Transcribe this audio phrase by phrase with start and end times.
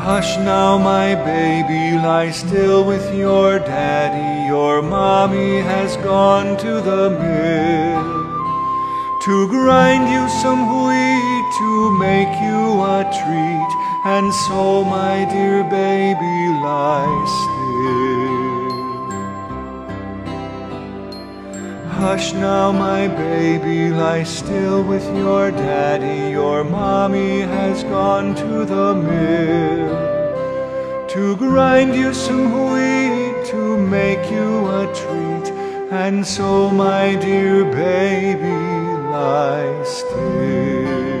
[0.00, 4.46] Hush now, my baby, lie still with your daddy.
[4.46, 8.18] Your mommy has gone to the mill
[9.20, 13.70] to grind you some wheat to make you a treat.
[14.04, 18.17] And so, my dear baby, lie still.
[21.98, 26.30] Hush now, my baby, lie still with your daddy.
[26.30, 29.88] Your mommy has gone to the mill
[31.08, 35.52] to grind you some wheat to make you a treat.
[35.90, 38.60] And so, my dear baby,
[39.10, 41.17] lie still.